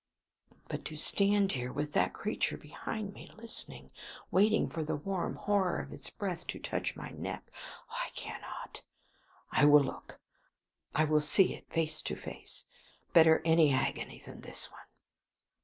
[0.67, 3.91] But to stand here, with that creature behind me, listening,
[4.31, 7.43] waiting for the warm horror of its breath to touch my neck!
[7.87, 8.05] Ah!
[8.07, 8.81] I cannot.
[9.51, 10.19] I will look.
[10.95, 12.65] I will see it face to face.
[13.13, 14.81] Better any agony than this one.